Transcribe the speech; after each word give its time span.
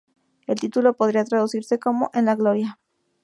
El 0.47 0.59
título 0.59 0.95
podría 0.95 1.25
traducirse 1.25 1.77
como 1.77 2.09
"En 2.15 2.25
la 2.25 2.35
gloria". 2.35 2.79